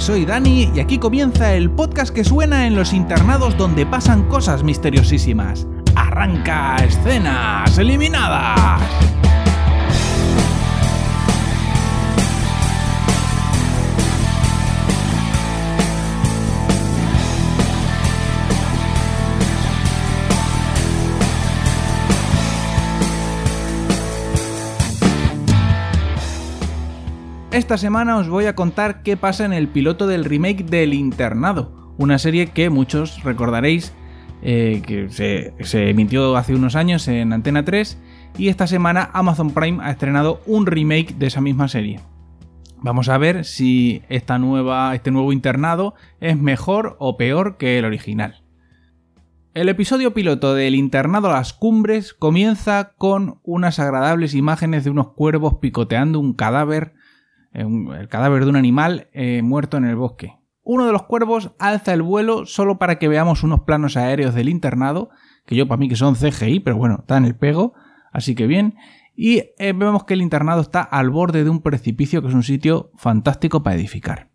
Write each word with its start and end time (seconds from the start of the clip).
Soy 0.00 0.26
Dani 0.26 0.70
y 0.74 0.80
aquí 0.80 0.98
comienza 0.98 1.54
el 1.54 1.70
podcast 1.70 2.14
que 2.14 2.22
suena 2.22 2.66
en 2.66 2.76
los 2.76 2.92
internados 2.92 3.56
donde 3.56 3.86
pasan 3.86 4.28
cosas 4.28 4.62
misteriosísimas. 4.62 5.66
Arranca 5.94 6.76
escenas 6.76 7.78
eliminadas. 7.78 9.05
Esta 27.56 27.78
semana 27.78 28.18
os 28.18 28.28
voy 28.28 28.44
a 28.44 28.54
contar 28.54 29.02
qué 29.02 29.16
pasa 29.16 29.46
en 29.46 29.54
el 29.54 29.68
piloto 29.68 30.06
del 30.06 30.26
remake 30.26 30.66
del 30.66 30.92
Internado, 30.92 31.94
una 31.96 32.18
serie 32.18 32.48
que 32.48 32.68
muchos 32.68 33.24
recordaréis 33.24 33.94
eh, 34.42 34.82
que 34.86 35.08
se, 35.08 35.88
emitió 35.88 36.36
hace 36.36 36.54
unos 36.54 36.76
años 36.76 37.08
en 37.08 37.32
Antena 37.32 37.64
3 37.64 37.98
y 38.36 38.48
esta 38.48 38.66
semana 38.66 39.08
Amazon 39.14 39.52
Prime 39.52 39.82
ha 39.82 39.90
estrenado 39.90 40.42
un 40.44 40.66
remake 40.66 41.14
de 41.14 41.28
esa 41.28 41.40
misma 41.40 41.66
serie. 41.68 41.98
Vamos 42.76 43.08
a 43.08 43.16
ver 43.16 43.46
si 43.46 44.02
esta 44.10 44.38
nueva, 44.38 44.94
este 44.94 45.10
nuevo 45.10 45.32
internado 45.32 45.94
es 46.20 46.38
mejor 46.38 46.96
o 46.98 47.16
peor 47.16 47.56
que 47.56 47.78
el 47.78 47.86
original. 47.86 48.42
El 49.54 49.70
episodio 49.70 50.12
piloto 50.12 50.54
del 50.54 50.74
internado 50.74 51.30
Las 51.30 51.54
Cumbres 51.54 52.12
comienza 52.12 52.92
con 52.98 53.40
unas 53.44 53.78
agradables 53.78 54.34
imágenes 54.34 54.84
de 54.84 54.90
unos 54.90 55.14
cuervos 55.14 55.54
picoteando 55.54 56.20
un 56.20 56.34
cadáver 56.34 56.92
el 57.56 58.08
cadáver 58.08 58.44
de 58.44 58.50
un 58.50 58.56
animal 58.56 59.08
eh, 59.12 59.42
muerto 59.42 59.76
en 59.76 59.84
el 59.84 59.96
bosque. 59.96 60.36
Uno 60.62 60.86
de 60.86 60.92
los 60.92 61.04
cuervos 61.04 61.52
alza 61.58 61.94
el 61.94 62.02
vuelo 62.02 62.44
solo 62.44 62.78
para 62.78 62.98
que 62.98 63.08
veamos 63.08 63.42
unos 63.42 63.60
planos 63.60 63.96
aéreos 63.96 64.34
del 64.34 64.48
internado, 64.48 65.10
que 65.46 65.56
yo 65.56 65.66
para 65.66 65.78
mí 65.78 65.88
que 65.88 65.96
son 65.96 66.16
CGI, 66.16 66.60
pero 66.60 66.76
bueno, 66.76 66.98
está 67.00 67.16
en 67.16 67.24
el 67.24 67.36
pego, 67.36 67.74
así 68.12 68.34
que 68.34 68.46
bien. 68.46 68.74
Y 69.14 69.38
eh, 69.58 69.72
vemos 69.74 70.04
que 70.04 70.14
el 70.14 70.22
internado 70.22 70.60
está 70.60 70.82
al 70.82 71.08
borde 71.08 71.44
de 71.44 71.50
un 71.50 71.62
precipicio, 71.62 72.20
que 72.20 72.28
es 72.28 72.34
un 72.34 72.42
sitio 72.42 72.90
fantástico 72.96 73.62
para 73.62 73.76
edificar. 73.76 74.30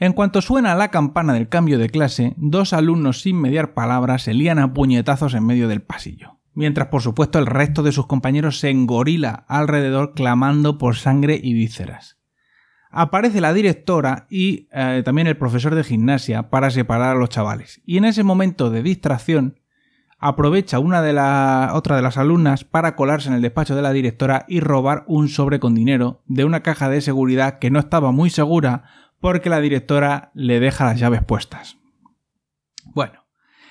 En 0.00 0.14
cuanto 0.14 0.40
suena 0.40 0.74
la 0.74 0.88
campana 0.88 1.34
del 1.34 1.48
cambio 1.48 1.78
de 1.78 1.90
clase, 1.90 2.34
dos 2.38 2.72
alumnos 2.72 3.20
sin 3.20 3.38
mediar 3.40 3.74
palabras 3.74 4.22
se 4.22 4.32
lían 4.34 4.58
a 4.58 4.72
puñetazos 4.72 5.34
en 5.34 5.44
medio 5.44 5.68
del 5.68 5.82
pasillo 5.82 6.39
mientras 6.54 6.88
por 6.88 7.02
supuesto 7.02 7.38
el 7.38 7.46
resto 7.46 7.82
de 7.82 7.92
sus 7.92 8.06
compañeros 8.06 8.58
se 8.58 8.70
engorila 8.70 9.44
alrededor 9.48 10.14
clamando 10.14 10.78
por 10.78 10.96
sangre 10.96 11.40
y 11.42 11.54
vísceras. 11.54 12.18
Aparece 12.90 13.40
la 13.40 13.52
directora 13.52 14.26
y 14.28 14.68
eh, 14.72 15.02
también 15.04 15.28
el 15.28 15.36
profesor 15.36 15.74
de 15.74 15.84
gimnasia 15.84 16.50
para 16.50 16.70
separar 16.70 17.16
a 17.16 17.18
los 17.18 17.28
chavales, 17.28 17.80
y 17.84 17.98
en 17.98 18.04
ese 18.04 18.24
momento 18.24 18.70
de 18.70 18.82
distracción 18.82 19.60
aprovecha 20.20 20.78
una 20.78 21.00
de 21.00 21.12
la, 21.12 21.70
otra 21.74 21.96
de 21.96 22.02
las 22.02 22.18
alumnas 22.18 22.64
para 22.64 22.94
colarse 22.94 23.28
en 23.28 23.34
el 23.34 23.42
despacho 23.42 23.74
de 23.74 23.82
la 23.82 23.92
directora 23.92 24.44
y 24.48 24.60
robar 24.60 25.04
un 25.06 25.28
sobre 25.28 25.60
con 25.60 25.74
dinero 25.74 26.22
de 26.26 26.44
una 26.44 26.62
caja 26.62 26.88
de 26.88 27.00
seguridad 27.00 27.58
que 27.58 27.70
no 27.70 27.78
estaba 27.78 28.12
muy 28.12 28.28
segura 28.28 28.84
porque 29.18 29.50
la 29.50 29.60
directora 29.60 30.30
le 30.34 30.60
deja 30.60 30.84
las 30.84 30.98
llaves 30.98 31.22
puestas. 31.22 31.78
Bueno, 32.86 33.24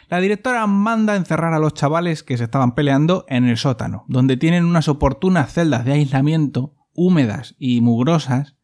la 0.09 0.19
directora 0.19 0.65
manda 0.65 1.15
encerrar 1.15 1.53
a 1.53 1.59
los 1.59 1.73
chavales 1.73 2.23
que 2.23 2.37
se 2.37 2.45
estaban 2.45 2.73
peleando 2.73 3.25
en 3.29 3.45
el 3.45 3.57
sótano, 3.57 4.05
donde 4.07 4.37
tienen 4.37 4.65
unas 4.65 4.87
oportunas 4.87 5.53
celdas 5.53 5.85
de 5.85 5.93
aislamiento 5.93 6.75
húmedas 6.93 7.55
y 7.59 7.81
mugrosas 7.81 8.55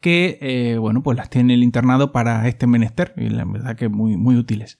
que, 0.00 0.38
eh, 0.40 0.78
bueno, 0.78 1.02
pues 1.02 1.16
las 1.16 1.30
tiene 1.30 1.54
el 1.54 1.62
internado 1.62 2.10
para 2.10 2.48
este 2.48 2.66
menester, 2.66 3.14
y 3.16 3.28
la 3.28 3.44
verdad 3.44 3.76
que 3.76 3.88
muy, 3.88 4.16
muy 4.16 4.36
útiles. 4.36 4.78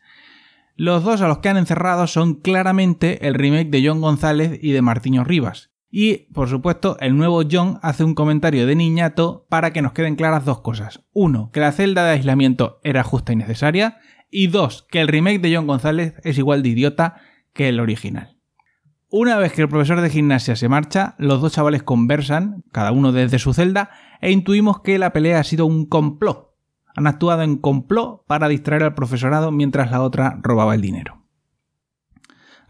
Los 0.77 1.05
dos 1.05 1.21
a 1.21 1.29
los 1.29 1.39
que 1.39 1.51
han 1.51 1.59
encerrado 1.59 2.07
son 2.07 2.35
claramente 2.35 3.27
el 3.29 3.35
remake 3.35 3.71
de 3.71 3.87
John 3.87 4.01
González 4.01 4.59
y 4.63 4.73
de 4.73 4.83
Martiño 4.83 5.25
Rivas. 5.25 5.70
Y, 5.91 6.33
por 6.33 6.49
supuesto, 6.49 6.97
el 7.01 7.17
nuevo 7.17 7.43
John 7.51 7.79
hace 7.83 8.05
un 8.05 8.15
comentario 8.15 8.67
de 8.67 8.77
niñato 8.77 9.47
para 9.49 9.73
que 9.73 9.83
nos 9.83 9.93
queden 9.93 10.15
claras 10.15 10.45
dos 10.45 10.61
cosas. 10.61 11.03
Uno, 11.13 11.51
que 11.53 11.61
la 11.61 11.73
celda 11.73 12.05
de 12.05 12.13
aislamiento 12.13 12.81
era 12.85 13.03
justa 13.03 13.33
y 13.33 13.37
necesaria, 13.37 13.99
y 14.31 14.47
dos, 14.47 14.87
que 14.89 15.01
el 15.01 15.09
remake 15.09 15.41
de 15.41 15.57
John 15.57 15.67
González 15.67 16.15
es 16.23 16.39
igual 16.39 16.63
de 16.63 16.69
idiota 16.69 17.17
que 17.53 17.69
el 17.69 17.81
original. 17.81 18.37
Una 19.09 19.37
vez 19.39 19.53
que 19.53 19.63
el 19.63 19.69
profesor 19.69 20.01
de 20.01 20.11
gimnasia 20.11 20.55
se 20.55 20.69
marcha, 20.69 21.17
los 21.19 21.41
dos 21.41 21.53
chavales 21.53 21.83
conversan, 21.83 22.63
cada 22.71 22.93
uno 22.93 23.11
desde 23.11 23.41
su 23.41 23.53
celda, 23.53 23.91
e 24.21 24.31
intuimos 24.31 24.83
que 24.83 24.99
la 24.99 25.13
pelea 25.13 25.41
ha 25.41 25.45
sido 25.45 25.67
un 25.67 25.87
complot. 25.87 26.55
Han 26.95 27.09
actuado 27.09 27.43
en 27.43 27.57
complot 27.57 28.25
para 28.29 28.47
distraer 28.47 28.85
al 28.85 28.95
profesorado 28.95 29.51
mientras 29.51 29.91
la 29.91 30.03
otra 30.03 30.39
robaba 30.43 30.77
el 30.77 30.81
dinero. 30.81 31.20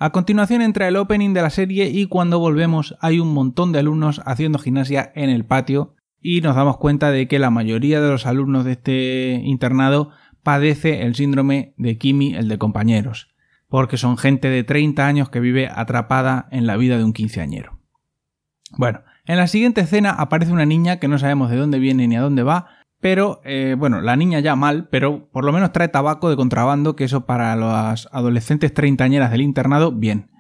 A 0.03 0.13
continuación 0.13 0.63
entra 0.63 0.89
el 0.89 0.97
opening 0.97 1.35
de 1.35 1.43
la 1.43 1.51
serie 1.51 1.91
y 1.91 2.07
cuando 2.07 2.39
volvemos 2.39 2.97
hay 3.03 3.21
un 3.21 3.35
montón 3.35 3.71
de 3.71 3.81
alumnos 3.81 4.23
haciendo 4.25 4.59
gimnasia 4.59 5.13
en 5.15 5.29
el 5.29 5.45
patio 5.45 5.95
y 6.23 6.41
nos 6.41 6.57
damos 6.57 6.79
cuenta 6.79 7.11
de 7.11 7.29
que 7.29 7.39
la 7.39 7.51
mayoría 7.51 8.01
de 8.01 8.09
los 8.09 8.25
alumnos 8.25 8.65
de 8.65 8.73
este 8.73 9.43
internado 9.45 10.09
padece 10.43 11.03
el 11.03 11.17
síndrome 11.17 11.75
de 11.77 11.99
Kimi, 11.99 12.35
el 12.35 12.49
de 12.49 12.57
compañeros, 12.57 13.29
porque 13.69 13.99
son 13.99 14.17
gente 14.17 14.49
de 14.49 14.65
30 14.65 15.07
años 15.07 15.29
que 15.29 15.39
vive 15.39 15.69
atrapada 15.71 16.49
en 16.51 16.67
la 16.67 16.79
vida 16.79 16.97
de 16.97 17.05
un 17.05 17.13
quinceañero. 17.13 17.79
Bueno, 18.79 19.03
en 19.27 19.37
la 19.37 19.49
siguiente 19.49 19.83
escena 19.83 20.13
aparece 20.13 20.51
una 20.51 20.65
niña 20.65 20.99
que 20.99 21.09
no 21.09 21.19
sabemos 21.19 21.51
de 21.51 21.59
dónde 21.59 21.79
viene 21.79 22.09
ni 22.09 22.17
a 22.17 22.23
dónde 22.23 22.43
va, 22.43 22.69
pero 23.01 23.41
eh, 23.45 23.75
bueno, 23.79 24.01
la 24.01 24.17
niña 24.17 24.41
ya 24.41 24.57
mal, 24.57 24.89
pero 24.91 25.29
por 25.31 25.45
lo 25.45 25.53
menos 25.53 25.73
trae 25.73 25.89
tabaco 25.89 26.31
de 26.31 26.37
contrabando, 26.37 26.97
que 26.97 27.05
eso 27.05 27.27
para 27.27 27.57
las 27.57 28.09
adolescentes 28.13 28.75
treintañeras 28.75 29.31
del 29.31 29.43
internado, 29.43 29.93
bien. 29.93 30.31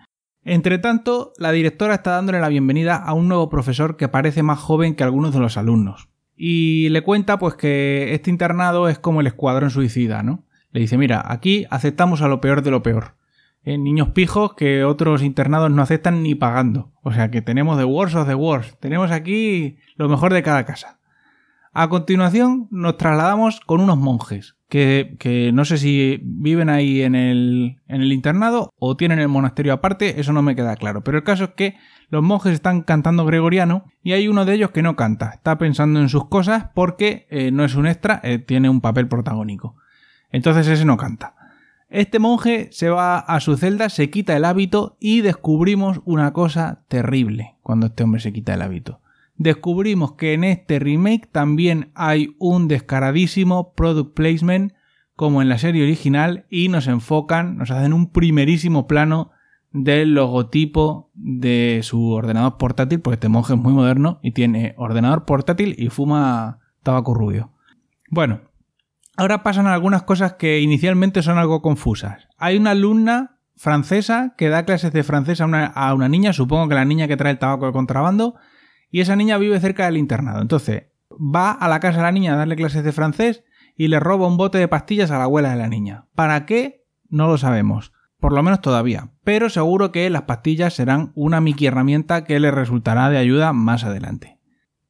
Entre 0.43 0.79
tanto, 0.79 1.33
la 1.39 1.53
directora 1.53 1.95
está 1.95 2.13
dándole 2.13 2.41
la 2.41 2.49
bienvenida 2.49 2.97
a 2.97 3.13
un 3.13 3.29
nuevo 3.29 3.51
profesor 3.51 3.97
que 3.97 4.09
parece 4.09 4.43
más 4.43 4.59
joven 4.59 4.95
que 4.95 5.05
algunos 5.05 5.35
de 5.35 5.41
los 5.41 5.57
alumnos 5.57 6.11
y 6.43 6.89
le 6.89 7.03
cuenta 7.03 7.39
pues 7.39 7.53
que 7.53 8.15
este 8.15 8.31
internado 8.31 8.89
es 8.89 8.99
como 8.99 9.21
el 9.21 9.27
escuadrón 9.27 9.69
suicida, 9.69 10.23
¿no? 10.23 10.47
Le 10.73 10.81
dice, 10.81 10.97
mira, 10.97 11.23
aquí 11.27 11.67
aceptamos 11.69 12.23
a 12.23 12.29
lo 12.29 12.41
peor 12.41 12.63
de 12.63 12.71
lo 12.71 12.83
peor. 12.83 13.17
Eh, 13.63 13.77
niños 13.77 14.09
pijos 14.13 14.55
que 14.55 14.85
otros 14.85 15.23
internados 15.23 15.71
no 15.71 15.83
aceptan 15.83 16.23
ni 16.23 16.35
pagando. 16.35 16.93
O 17.03 17.13
sea 17.13 17.31
que 17.31 17.43
tenemos 17.43 17.77
the 17.77 17.85
worst 17.85 18.17
of 18.17 18.27
the 18.27 18.35
worst. 18.35 18.81
Tenemos 18.81 19.11
aquí 19.11 19.77
lo 19.97 20.09
mejor 20.09 20.33
de 20.33 20.43
cada 20.43 20.65
casa. 20.65 20.99
A 21.73 21.89
continuación 21.89 22.67
nos 22.71 22.97
trasladamos 22.97 23.61
con 23.61 23.81
unos 23.81 23.97
monjes 23.97 24.57
que, 24.69 25.17
que, 25.21 25.53
no 25.53 25.65
sé 25.65 25.79
si 25.79 26.21
viven 26.23 26.69
ahí 26.69 27.03
en 27.03 27.15
el, 27.15 27.81
en 27.87 28.03
el 28.03 28.13
internado 28.13 28.73
o 28.79 28.97
tienen 28.97 29.21
el 29.21 29.29
monasterio 29.29 29.73
aparte, 29.73 30.21
eso 30.21 30.33
no 30.33 30.43
me 30.43 30.57
queda 30.57 30.75
claro. 30.75 31.05
Pero 31.05 31.19
el 31.19 31.25
caso 31.25 31.45
es 31.45 31.51
que 31.51 31.77
los 32.09 32.25
monjes 32.25 32.55
están 32.55 32.83
cantando 32.83 33.25
gregoriano 33.25 33.85
y 34.03 34.13
hay 34.13 34.27
uno 34.27 34.45
de 34.45 34.55
ellos 34.55 34.73
que 34.73 34.83
no 34.83 34.97
canta, 34.97 35.31
está 35.31 35.59
pensando 35.59 36.01
en 36.01 36.09
sus 36.09 36.27
cosas 36.27 36.67
porque 36.75 37.29
eh, 37.31 37.53
no 37.53 37.65
es 37.65 37.77
un 37.77 37.87
extra, 37.87 38.21
eh, 38.25 38.39
tiene 38.39 38.69
un 38.69 38.81
papel 38.81 39.07
protagónico. 39.07 39.77
Entonces 40.33 40.67
ese 40.67 40.85
no 40.85 40.97
canta. 40.97 41.35
Este 41.89 42.19
monje 42.19 42.69
se 42.73 42.89
va 42.89 43.19
a 43.19 43.39
su 43.41 43.57
celda, 43.57 43.89
se 43.89 44.11
quita 44.11 44.37
el 44.37 44.45
hábito 44.45 44.97
y 45.01 45.21
descubrimos 45.21 46.01
una 46.05 46.33
cosa 46.33 46.83
terrible 46.89 47.57
cuando 47.63 47.87
este 47.87 48.03
hombre 48.03 48.21
se 48.21 48.33
quita 48.33 48.55
el 48.55 48.63
hábito. 48.63 49.01
Descubrimos 49.41 50.17
que 50.17 50.35
en 50.35 50.45
este 50.45 50.79
remake 50.79 51.27
también 51.33 51.93
hay 51.95 52.37
un 52.39 52.69
descaradísimo 52.69 53.73
product 53.73 54.13
placement 54.13 54.75
como 55.17 55.41
en 55.41 55.49
la 55.49 55.57
serie 55.57 55.83
original 55.83 56.45
y 56.51 56.69
nos 56.69 56.87
enfocan, 56.89 57.57
nos 57.57 57.71
hacen 57.71 57.95
un 57.95 58.13
primerísimo 58.13 58.87
plano 58.87 59.31
del 59.73 60.13
logotipo 60.13 61.11
de 61.15 61.81
su 61.83 62.11
ordenador 62.11 62.59
portátil, 62.59 63.01
porque 63.01 63.15
este 63.15 63.31
monje 63.31 63.55
es 63.55 63.59
muy 63.59 63.73
moderno 63.73 64.21
y 64.23 64.33
tiene 64.33 64.75
ordenador 64.77 65.25
portátil 65.25 65.75
y 65.79 65.89
fuma 65.89 66.59
tabaco 66.83 67.15
rubio. 67.15 67.55
Bueno, 68.11 68.43
ahora 69.17 69.43
pasan 69.43 69.67
algunas 69.67 70.03
cosas 70.03 70.35
que 70.35 70.61
inicialmente 70.61 71.23
son 71.23 71.39
algo 71.39 71.63
confusas. 71.63 72.29
Hay 72.37 72.59
una 72.59 72.73
alumna 72.73 73.39
francesa 73.57 74.35
que 74.37 74.51
da 74.51 74.67
clases 74.67 74.93
de 74.93 75.03
francés 75.03 75.41
a 75.41 75.47
una, 75.47 75.65
a 75.65 75.95
una 75.95 76.11
niña, 76.11 76.35
supongo 76.35 76.69
que 76.69 76.75
la 76.75 76.85
niña 76.85 77.09
que 77.09 77.17
trae 77.17 77.33
el 77.33 77.39
tabaco 77.39 77.65
de 77.65 77.73
contrabando, 77.73 78.35
y 78.91 79.01
esa 79.01 79.17
niña 79.17 79.39
vive 79.39 79.61
cerca 79.61 79.87
del 79.87 79.97
internado. 79.97 80.43
Entonces, 80.43 80.85
va 81.13 81.53
a 81.53 81.69
la 81.69 81.81
casa 81.81 81.99
de 81.99 82.05
la 82.05 82.13
niña 82.13 82.35
a 82.35 82.37
darle 82.37 82.57
clases 82.57 82.85
de 82.85 82.93
francés 82.93 83.45
y 83.77 83.89
le 83.89 84.01
roba 84.01 84.27
un 84.27 84.37
bote 84.37 84.59
de 84.59 84.69
pastillas 84.69 85.11
a 85.11 85.19
la 85.19 85.25
abuela 85.25 85.51
de 85.51 85.57
la 85.57 85.69
niña. 85.69 86.07
¿Para 86.15 86.47
qué? 86.47 86.85
No 87.09 87.29
lo 87.29 87.39
sabemos 87.39 87.93
por 88.21 88.35
lo 88.35 88.43
menos 88.43 88.61
todavía, 88.61 89.11
pero 89.25 89.49
seguro 89.49 89.91
que 89.91 90.09
las 90.11 90.23
pastillas 90.23 90.75
serán 90.75 91.11
una 91.15 91.41
Mickey 91.41 91.67
herramienta 91.67 92.25
que 92.25 92.39
le 92.39 92.51
resultará 92.51 93.09
de 93.09 93.19
ayuda 93.19 93.53
más 93.53 93.83
adelante. 93.83 94.39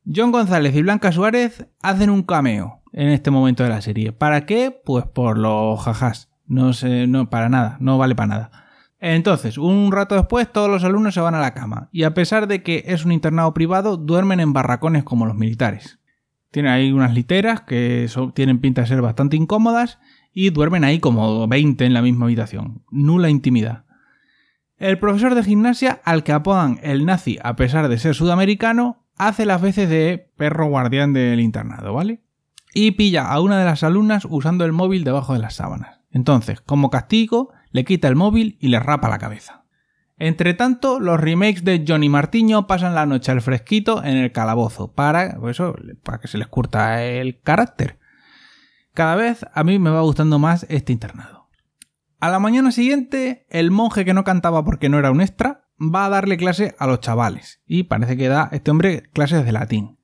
John 0.05 0.33
González 0.33 0.75
y 0.75 0.83
Blanca 0.83 1.13
Suárez 1.13 1.69
hacen 1.81 2.11
un 2.11 2.25
cameo 2.25 2.83
en 2.93 3.09
este 3.09 3.31
momento 3.31 3.63
de 3.63 3.69
la 3.69 3.81
serie. 3.81 4.13
¿Para 4.13 4.45
qué? 4.47 4.77
Pues 4.85 5.05
por 5.07 5.39
los 5.39 5.81
jajas. 5.81 6.29
No 6.47 6.73
sé, 6.73 7.07
no, 7.07 7.31
para 7.31 7.49
nada, 7.49 7.77
no 7.79 7.97
vale 7.97 8.17
para 8.17 8.27
nada. 8.27 8.51
Entonces, 9.01 9.57
un 9.57 9.91
rato 9.93 10.15
después, 10.15 10.53
todos 10.53 10.71
los 10.71 10.85
alumnos 10.85 11.15
se 11.15 11.21
van 11.21 11.35
a 11.35 11.41
la 11.41 11.55
cama, 11.55 11.89
y 11.91 12.03
a 12.05 12.13
pesar 12.13 12.47
de 12.47 12.63
que 12.63 12.85
es 12.87 13.05
un 13.05 13.13
internado 13.13 13.55
privado, 13.55 13.97
duermen 13.97 14.41
en 14.41 14.53
barracones 14.53 15.05
como 15.05 15.25
los 15.27 15.37
militares. 15.37 15.99
Tienen 16.51 16.73
ahí 16.73 16.93
unas 16.93 17.15
literas 17.15 17.63
que 17.63 18.09
tienen 18.35 18.61
pinta 18.61 18.83
de 18.83 18.89
ser 18.89 19.01
bastante 19.01 19.37
incómodas 19.37 19.99
y 20.33 20.51
duermen 20.51 20.85
ahí 20.85 20.99
como 20.99 21.47
20 21.47 21.85
en 21.85 21.95
la 21.95 22.03
misma 22.03 22.27
habitación. 22.27 22.83
Nula 22.91 23.31
intimidad. 23.31 23.85
El 24.77 24.99
profesor 24.99 25.35
de 25.35 25.45
gimnasia, 25.45 26.01
al 26.05 26.25
que 26.25 26.33
apodan 26.33 26.81
el 26.83 27.07
nazi 27.07 27.39
a 27.43 27.55
pesar 27.55 27.89
de 27.89 27.99
ser 27.99 28.15
sudamericano, 28.15 29.05
hace 29.17 29.47
las 29.47 29.61
veces 29.61 29.89
de 29.89 30.31
perro 30.37 30.67
guardián 30.67 31.13
del 31.13 31.41
internado, 31.41 31.93
¿vale? 31.93 32.23
Y 32.75 32.93
pilla 32.93 33.31
a 33.31 33.41
una 33.41 33.59
de 33.59 33.65
las 33.65 33.83
alumnas 33.85 34.27
usando 34.29 34.65
el 34.65 34.73
móvil 34.73 35.05
debajo 35.05 35.35
de 35.35 35.41
las 35.41 35.55
sábanas. 35.55 36.01
Entonces, 36.11 36.61
como 36.61 36.91
castigo, 36.91 37.53
le 37.71 37.85
quita 37.85 38.09
el 38.09 38.17
móvil 38.17 38.57
y 38.61 38.69
le 38.69 38.81
rapa 38.81 39.09
la 39.09 39.19
cabeza. 39.19 39.65
Entre 40.19 40.53
tanto, 40.53 41.01
los 41.01 41.19
remakes 41.19 41.65
de 41.65 41.85
Johnny 41.87 42.11
Martiño 42.11 42.67
pasan 42.67 42.95
la 42.95 43.07
noche 43.07 43.33
al 43.33 43.41
fresquito 43.41 44.05
en 44.05 44.19
el 44.19 44.33
calabozo 44.33 44.93
para, 44.93 45.39
pues 45.41 45.57
eso, 45.57 45.75
para 46.03 46.19
que 46.19 46.29
se 46.29 46.37
les 46.37 46.47
curta 46.47 47.03
el 47.03 47.41
carácter. 47.41 47.99
Cada 48.93 49.17
vez 49.17 49.47
a 49.55 49.65
mí 49.65 49.79
me 49.79 49.91
va 49.91 50.03
gustando 50.03 50.39
más 50.39 50.67
este 50.69 50.93
internado. 50.93 51.49
A 52.19 52.29
la 52.29 52.39
mañana 52.39 52.71
siguiente, 52.71 53.47
el 53.49 53.71
monje 53.71 54.05
que 54.05 54.13
no 54.13 54.25
cantaba 54.25 54.63
porque 54.63 54.91
no 54.91 54.99
era 54.99 55.11
un 55.11 55.23
extra 55.23 55.63
va 55.81 56.05
a 56.05 56.11
darle 56.11 56.37
clase 56.37 56.75
a 56.79 56.87
los 56.87 57.01
chavales 57.01 57.63
y 57.67 57.85
parece 57.85 58.19
que 58.19 58.29
da 58.29 58.51
este 58.53 58.71
hombre 58.71 59.05
clases 59.15 59.47
de 59.47 59.53
latín. 59.53 59.99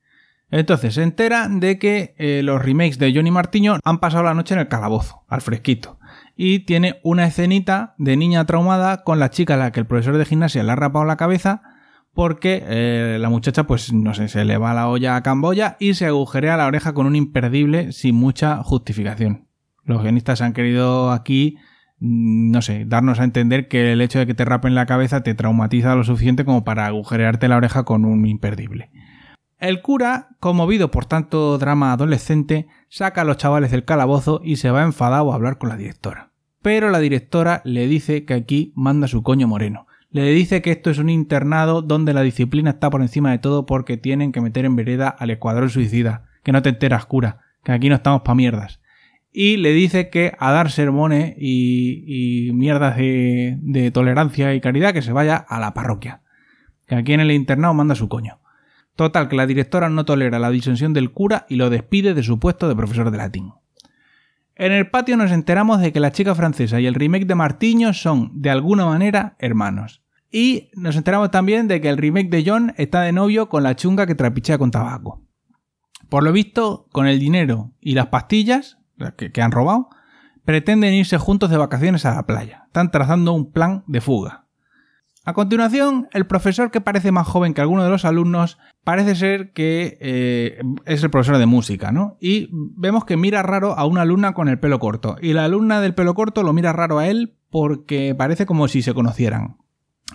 Entonces 0.50 0.94
se 0.94 1.02
entera 1.02 1.48
de 1.48 1.78
que 1.78 2.14
eh, 2.16 2.40
los 2.42 2.62
remakes 2.62 2.98
de 2.98 3.12
Johnny 3.14 3.30
Martiño 3.30 3.78
han 3.84 3.98
pasado 3.98 4.24
la 4.24 4.32
noche 4.32 4.54
en 4.54 4.60
el 4.60 4.69
calabozo, 4.69 5.24
al 5.28 5.42
fresquito. 5.42 5.98
Y 6.36 6.60
tiene 6.60 7.00
una 7.02 7.26
escenita 7.26 7.94
de 7.98 8.16
niña 8.16 8.44
traumada 8.44 9.02
con 9.02 9.18
la 9.18 9.30
chica 9.30 9.54
a 9.54 9.56
la 9.56 9.72
que 9.72 9.80
el 9.80 9.86
profesor 9.86 10.18
de 10.18 10.26
gimnasia 10.26 10.62
le 10.62 10.72
ha 10.72 10.76
rapado 10.76 11.06
la 11.06 11.16
cabeza 11.16 11.62
porque 12.16 12.64
eh, 12.66 13.18
la 13.20 13.28
muchacha, 13.28 13.66
pues 13.66 13.92
no 13.92 14.14
sé, 14.14 14.28
se 14.28 14.46
le 14.46 14.56
va 14.56 14.72
la 14.72 14.88
olla 14.88 15.16
a 15.16 15.22
Camboya 15.22 15.76
y 15.78 15.92
se 15.92 16.06
agujerea 16.06 16.56
la 16.56 16.66
oreja 16.66 16.94
con 16.94 17.06
un 17.06 17.14
imperdible 17.14 17.92
sin 17.92 18.14
mucha 18.14 18.62
justificación. 18.62 19.48
Los 19.84 20.02
guionistas 20.02 20.40
han 20.40 20.54
querido 20.54 21.12
aquí, 21.12 21.58
mm, 22.00 22.50
no 22.50 22.62
sé, 22.62 22.86
darnos 22.86 23.20
a 23.20 23.24
entender 23.24 23.68
que 23.68 23.92
el 23.92 24.00
hecho 24.00 24.18
de 24.18 24.26
que 24.26 24.32
te 24.32 24.46
rapen 24.46 24.74
la 24.74 24.86
cabeza 24.86 25.22
te 25.22 25.34
traumatiza 25.34 25.94
lo 25.94 26.04
suficiente 26.04 26.46
como 26.46 26.64
para 26.64 26.86
agujerearte 26.86 27.48
la 27.48 27.58
oreja 27.58 27.84
con 27.84 28.06
un 28.06 28.24
imperdible. 28.26 28.90
El 29.58 29.81
cura, 29.81 30.37
conmovido 30.41 30.91
por 30.91 31.06
tanto 31.06 31.56
drama 31.58 31.93
adolescente, 31.93 32.67
saca 32.88 33.23
a 33.23 33.25
los 33.25 33.38
chavales 33.38 33.70
del 33.70 33.85
calabozo 33.85 34.41
y 34.44 34.56
se 34.56 34.70
va 34.70 34.82
enfadado 34.82 35.32
a 35.32 35.35
hablar 35.35 35.58
con 35.58 35.70
la 35.70 35.76
directora. 35.76 36.32
Pero 36.62 36.91
la 36.91 36.99
directora 36.99 37.62
le 37.64 37.87
dice 37.87 38.25
que 38.25 38.35
aquí 38.35 38.73
manda 38.76 39.08
su 39.08 39.23
coño 39.23 39.47
moreno 39.47 39.87
le 40.11 40.32
dice 40.32 40.62
que 40.62 40.70
esto 40.70 40.91
es 40.91 40.99
un 40.99 41.11
internado 41.11 41.82
donde 41.82 42.14
la 42.14 42.23
disciplina 42.23 42.70
está 42.70 42.88
por 42.88 43.03
encima 43.03 43.31
de 43.32 43.38
todo 43.38 43.67
porque 43.67 43.99
tienen 43.99 44.32
que 44.32 44.41
meter 44.41 44.64
en 44.64 44.75
vereda 44.75 45.08
al 45.08 45.31
escuadrón 45.31 45.69
suicida. 45.69 46.25
Que 46.43 46.53
no 46.53 46.62
te 46.62 46.70
enteras, 46.70 47.05
cura, 47.05 47.41
que 47.62 47.73
aquí 47.73 47.91
no 47.91 47.97
estamos 47.97 48.23
pa' 48.23 48.35
mierdas. 48.35 48.81
Y 49.31 49.58
le 49.58 49.73
dice 49.73 50.08
que 50.08 50.32
a 50.38 50.53
dar 50.53 50.70
sermones 50.70 51.35
y, 51.38 52.50
mierdas 52.55 52.97
de, 52.97 53.58
de 53.61 53.91
tolerancia 53.91 54.55
y 54.55 54.61
caridad 54.62 54.94
que 54.94 55.03
se 55.03 55.12
vaya 55.12 55.37
a 55.37 55.61
la 55.61 55.75
parroquia. 55.75 56.23
Que 56.87 56.94
aquí 56.94 57.12
en 57.12 57.20
el 57.20 57.32
internado 57.32 57.75
manda 57.75 57.94
su 57.94 58.08
coño. 58.08 58.38
Total, 58.96 59.28
que 59.28 59.37
la 59.37 59.46
directora 59.46 59.90
no 59.90 60.06
tolera 60.06 60.38
la 60.38 60.50
disensión 60.50 60.94
del 60.94 61.12
cura 61.12 61.44
y 61.48 61.56
lo 61.56 61.69
despide 61.69 62.14
de 62.14 62.22
su 62.22 62.40
puesto 62.40 62.66
de 62.66 62.75
profesor 62.75 63.10
de 63.10 63.19
latín. 63.19 63.52
En 64.54 64.72
el 64.72 64.88
patio 64.88 65.19
nos 65.19 65.32
enteramos 65.32 65.81
de 65.81 65.93
que 65.93 66.00
la 66.00 66.12
chica 66.12 66.34
francesa 66.34 66.81
y 66.81 66.87
el 66.87 66.94
remake 66.94 67.26
de 67.26 67.34
Martiño 67.34 67.93
son, 67.93 68.40
de 68.40 68.48
alguna 68.48 68.87
manera, 68.87 69.37
hermanos. 69.38 70.02
Y 70.32 70.70
nos 70.75 70.96
enteramos 70.96 71.31
también 71.31 71.69
de 71.69 71.82
que 71.82 71.90
el 71.90 71.98
remake 71.98 72.31
de 72.31 72.43
John 72.46 72.72
está 72.78 73.02
de 73.02 73.12
novio 73.12 73.50
con 73.50 73.62
la 73.62 73.76
chunga 73.76 74.06
que 74.06 74.14
trapichea 74.14 74.56
con 74.56 74.70
tabaco. 74.70 75.22
Por 76.08 76.22
lo 76.22 76.32
visto, 76.32 76.88
con 76.90 77.06
el 77.06 77.20
dinero 77.20 77.72
y 77.81 77.94
las 77.94 78.06
pastillas 78.06 78.78
que, 79.19 79.31
que 79.31 79.43
han 79.43 79.52
robado, 79.52 79.90
pretenden 80.46 80.94
irse 80.94 81.19
juntos 81.19 81.50
de 81.50 81.58
vacaciones 81.58 82.06
a 82.06 82.14
la 82.14 82.25
playa. 82.25 82.62
Están 82.66 82.90
trazando 82.90 83.34
un 83.34 83.52
plan 83.52 83.84
de 83.87 84.00
fuga. 84.00 84.46
A 85.26 85.34
continuación, 85.34 86.08
el 86.12 86.26
profesor 86.26 86.70
que 86.70 86.81
parece 86.81 87.12
más 87.12 87.26
joven 87.26 87.52
que 87.52 87.60
alguno 87.60 87.84
de 87.84 87.90
los 87.90 88.04
alumnos 88.04 88.58
parece 88.86 89.16
ser 89.16 89.52
que 89.52 89.98
eh, 90.00 90.60
es 90.84 91.02
el 91.02 91.10
profesor 91.10 91.38
de 91.38 91.46
música, 91.46 91.90
¿no? 91.90 92.16
Y 92.20 92.50
vemos 92.52 93.04
que 93.04 93.16
mira 93.16 93.42
raro 93.42 93.76
a 93.76 93.84
una 93.84 94.02
alumna 94.02 94.32
con 94.32 94.46
el 94.46 94.60
pelo 94.60 94.78
corto. 94.78 95.16
Y 95.20 95.32
la 95.32 95.44
alumna 95.44 95.80
del 95.80 95.92
pelo 95.92 96.14
corto 96.14 96.44
lo 96.44 96.52
mira 96.52 96.72
raro 96.72 97.00
a 97.00 97.08
él 97.08 97.36
porque 97.50 98.14
parece 98.16 98.46
como 98.46 98.68
si 98.68 98.82
se 98.82 98.94
conocieran. 98.94 99.56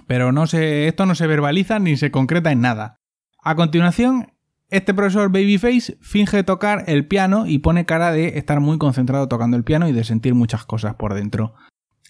Pero 0.08 0.32
no 0.32 0.48
se, 0.48 0.88
esto 0.88 1.06
no 1.06 1.16
se 1.16 1.28
verbaliza 1.28 1.80
ni 1.80 1.98
se 1.98 2.12
concreta 2.12 2.50
en 2.54 2.62
nada. 2.62 2.96
A 3.44 3.56
continuación, 3.56 4.32
este 4.70 4.94
profesor 4.94 5.30
Babyface 5.34 5.98
finge 6.00 6.42
tocar 6.44 6.86
el 6.88 7.06
piano 7.06 7.48
y 7.48 7.60
pone 7.60 7.86
cara 7.86 8.14
de 8.14 8.38
estar 8.38 8.62
muy 8.62 8.78
concentrado 8.78 9.28
tocando 9.28 9.58
el 9.58 9.66
piano 9.66 9.90
y 9.90 9.92
de 9.92 10.06
sentir 10.06 10.34
muchas 10.34 10.64
cosas 10.64 10.96
por 10.96 11.14
dentro. 11.14 11.56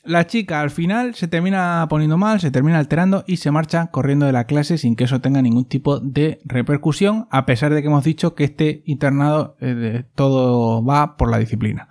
La 0.04 0.26
chica 0.26 0.62
al 0.62 0.72
final 0.72 1.14
se 1.14 1.28
termina 1.28 1.86
poniendo 1.88 2.18
mal, 2.18 2.40
se 2.40 2.50
termina 2.50 2.80
alterando 2.80 3.24
y 3.28 3.38
se 3.38 3.52
marcha 3.52 3.92
corriendo 3.92 4.26
de 4.26 4.32
la 4.32 4.46
clase 4.46 4.80
sin 4.80 4.96
que 4.96 5.04
eso 5.04 5.22
tenga 5.22 5.44
ningún 5.44 5.66
tipo 5.66 6.00
de 6.00 6.40
repercusión, 6.44 7.28
a 7.30 7.46
pesar 7.46 7.72
de 7.72 7.82
que 7.82 7.88
hemos 7.88 8.04
dicho 8.04 8.34
que 8.34 8.46
este 8.46 8.82
internado 8.86 9.56
eh, 9.62 10.04
todo 10.16 10.84
va 10.84 11.18
por 11.18 11.30
la 11.30 11.38
disciplina. 11.38 11.88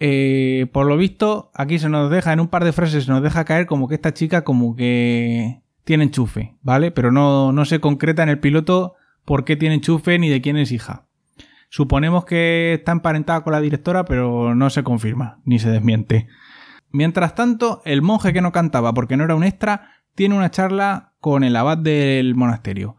Eh, 0.00 0.68
por 0.72 0.86
lo 0.86 0.96
visto, 0.96 1.50
aquí 1.54 1.78
se 1.78 1.90
nos 1.90 2.10
deja, 2.10 2.32
en 2.32 2.40
un 2.40 2.48
par 2.48 2.64
de 2.64 2.72
frases 2.72 3.04
se 3.04 3.10
nos 3.10 3.22
deja 3.22 3.44
caer 3.44 3.66
como 3.66 3.88
que 3.88 3.96
esta 3.96 4.14
chica 4.14 4.42
como 4.42 4.74
que 4.74 5.60
tiene 5.84 6.04
enchufe, 6.04 6.56
¿vale? 6.62 6.92
Pero 6.92 7.12
no, 7.12 7.52
no 7.52 7.64
se 7.66 7.80
concreta 7.80 8.22
en 8.22 8.30
el 8.30 8.38
piloto 8.38 8.94
por 9.26 9.44
qué 9.44 9.56
tiene 9.56 9.74
enchufe 9.74 10.18
ni 10.18 10.30
de 10.30 10.40
quién 10.40 10.56
es 10.56 10.72
hija. 10.72 11.08
Suponemos 11.68 12.24
que 12.24 12.74
está 12.74 12.92
emparentada 12.92 13.42
con 13.42 13.52
la 13.52 13.60
directora, 13.60 14.06
pero 14.06 14.54
no 14.54 14.70
se 14.70 14.82
confirma, 14.82 15.40
ni 15.44 15.58
se 15.58 15.70
desmiente. 15.70 16.28
Mientras 16.90 17.34
tanto, 17.34 17.82
el 17.84 18.02
monje 18.02 18.32
que 18.32 18.40
no 18.40 18.52
cantaba 18.52 18.94
porque 18.94 19.16
no 19.16 19.24
era 19.24 19.34
un 19.34 19.44
extra, 19.44 19.90
tiene 20.14 20.34
una 20.34 20.50
charla 20.50 21.12
con 21.20 21.44
el 21.44 21.54
abad 21.56 21.78
del 21.78 22.34
monasterio. 22.34 22.96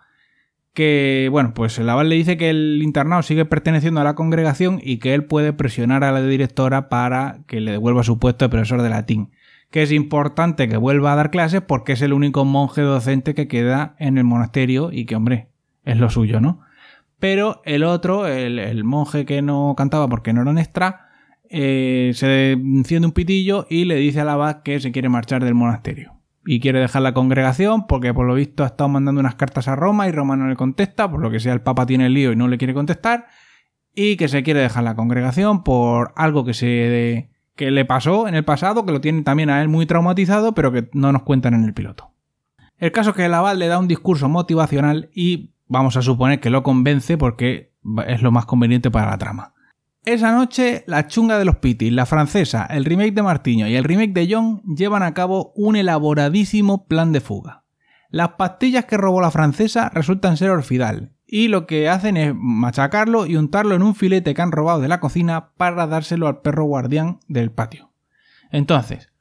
Que, 0.74 1.28
bueno, 1.32 1.54
pues 1.54 1.78
el 1.80 1.90
abad 1.90 2.06
le 2.06 2.16
dice 2.16 2.38
que 2.38 2.50
el 2.50 2.82
internado 2.84 3.24
sigue 3.24 3.46
perteneciendo 3.46 4.00
a 4.00 4.04
la 4.04 4.16
congregación 4.16 4.80
y 4.82 4.98
que 5.00 5.14
él 5.14 5.26
puede 5.26 5.52
presionar 5.52 6.04
a 6.04 6.12
la 6.12 6.22
directora 6.22 6.88
para 6.88 7.40
que 7.48 7.60
le 7.60 7.72
devuelva 7.72 8.04
su 8.04 8.20
puesto 8.20 8.46
de 8.46 8.50
profesor 8.50 8.82
de 8.82 8.90
latín. 8.90 9.32
Que 9.72 9.82
es 9.82 9.92
importante 9.92 10.70
que 10.70 10.78
vuelva 10.78 11.14
a 11.14 11.16
dar 11.16 11.32
clases 11.32 11.62
porque 11.62 11.94
es 11.94 12.02
el 12.02 12.14
único 12.14 12.46
monje 12.46 12.82
docente 12.82 13.34
que 13.34 13.48
queda 13.48 13.96
en 14.00 14.18
el 14.18 14.24
monasterio 14.24 14.92
y 14.92 15.06
que, 15.06 15.16
hombre, 15.16 15.50
es 15.84 15.98
lo 15.98 16.10
suyo, 16.10 16.40
¿no? 16.40 16.62
Pero 17.20 17.62
el 17.66 17.84
otro, 17.84 18.28
el, 18.28 18.60
el 18.60 18.84
monje 18.84 19.26
que 19.26 19.42
no 19.42 19.74
cantaba 19.76 20.08
porque 20.08 20.32
no 20.32 20.42
era 20.42 20.52
un 20.52 20.58
extra, 20.58 21.09
eh, 21.50 22.12
se 22.14 22.52
enciende 22.52 23.08
un 23.08 23.14
pitillo 23.14 23.66
y 23.70 23.86
le 23.86 23.96
dice 23.96 24.22
al 24.22 24.30
abad 24.30 24.62
que 24.62 24.80
se 24.80 24.92
quiere 24.92 25.10
marchar 25.10 25.44
del 25.44 25.56
monasterio. 25.56 26.14
Y 26.46 26.60
quiere 26.60 26.80
dejar 26.80 27.02
la 27.02 27.14
congregación 27.14 27.86
porque 27.88 28.14
por 28.14 28.26
lo 28.26 28.34
visto 28.34 28.64
ha 28.64 28.68
estado 28.68 28.90
mandando 28.90 29.20
unas 29.20 29.36
cartas 29.36 29.68
a 29.68 29.76
Roma 29.76 30.08
y 30.08 30.12
Roma 30.12 30.36
no 30.36 30.48
le 30.48 30.56
contesta, 30.56 31.10
por 31.10 31.22
lo 31.22 31.30
que 31.30 31.40
sea 31.40 31.54
el 31.54 31.62
Papa 31.62 31.86
tiene 31.86 32.06
el 32.06 32.14
lío 32.14 32.32
y 32.32 32.36
no 32.36 32.48
le 32.48 32.58
quiere 32.58 32.74
contestar. 32.74 33.28
Y 33.94 34.16
que 34.16 34.28
se 34.28 34.44
quiere 34.44 34.62
dejar 34.62 34.84
la 34.84 34.96
congregación 34.96 35.64
por 35.64 36.14
algo 36.16 36.46
que 36.46 36.54
se 36.54 37.30
que 37.56 37.72
le 37.72 37.84
pasó 37.84 38.30
en 38.30 38.36
el 38.36 38.46
pasado, 38.46 38.86
que 38.86 38.94
lo 38.94 39.02
tiene 39.02 39.22
también 39.24 39.50
a 39.50 39.62
él 39.62 39.68
muy 39.68 39.86
traumatizado, 39.86 40.54
pero 40.54 40.72
que 40.72 40.90
no 40.94 41.12
nos 41.12 41.24
cuentan 41.24 41.54
en 41.56 41.66
el 41.66 41.74
piloto. 41.74 42.14
El 42.78 42.94
caso 42.94 43.10
es 43.10 43.18
que 43.18 43.26
el 43.26 43.34
abad 43.34 43.58
le 43.58 43.68
da 43.68 43.80
un 43.80 43.90
discurso 43.90 44.30
motivacional 44.30 45.10
y 45.14 45.52
vamos 45.68 45.98
a 45.98 46.02
suponer 46.02 46.40
que 46.40 46.50
lo 46.50 46.64
convence 46.64 47.18
porque 47.18 47.74
es 48.08 48.22
lo 48.22 48.32
más 48.32 48.46
conveniente 48.46 48.90
para 48.90 49.12
la 49.12 49.18
trama. 49.18 49.54
Esa 50.06 50.32
noche, 50.32 50.84
la 50.88 51.08
chunga 51.08 51.38
de 51.38 51.46
los 51.46 51.58
Pitis, 51.58 51.92
la 51.92 52.06
francesa, 52.06 52.66
el 52.66 52.86
remake 52.86 53.14
de 53.14 53.22
Martiño 53.22 53.68
y 53.68 53.76
el 53.76 53.84
remake 53.84 54.14
de 54.14 54.28
John 54.32 54.62
llevan 54.64 55.04
a 55.04 55.14
cabo 55.14 55.52
un 55.56 55.76
elaboradísimo 55.76 56.88
plan 56.88 57.12
de 57.12 57.20
fuga. 57.20 57.66
Las 58.10 58.30
pastillas 58.30 58.86
que 58.86 58.98
robó 58.98 59.22
la 59.22 59.30
francesa 59.30 59.90
resultan 59.90 60.38
ser 60.38 60.50
orfidal, 60.50 61.12
y 61.28 61.48
lo 61.48 61.68
que 61.68 61.90
hacen 61.90 62.18
es 62.18 62.34
machacarlo 62.34 63.28
y 63.28 63.36
untarlo 63.36 63.76
en 63.76 63.84
un 63.84 63.94
filete 63.94 64.34
que 64.34 64.42
han 64.42 64.52
robado 64.52 64.80
de 64.80 64.88
la 64.88 65.00
cocina 65.00 65.52
para 65.58 65.86
dárselo 65.86 66.28
al 66.28 66.42
perro 66.42 66.64
guardián 66.64 67.20
del 67.28 67.52
patio. 67.52 67.92
Entonces, 68.52 69.12